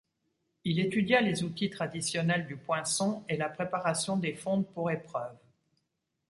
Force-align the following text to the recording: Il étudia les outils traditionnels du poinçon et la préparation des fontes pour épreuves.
Il 0.63 0.79
étudia 0.79 1.21
les 1.21 1.43
outils 1.43 1.69
traditionnels 1.69 2.47
du 2.47 2.55
poinçon 2.57 3.23
et 3.29 3.37
la 3.37 3.49
préparation 3.49 4.17
des 4.17 4.33
fontes 4.33 4.67
pour 4.73 4.89
épreuves. 4.89 5.37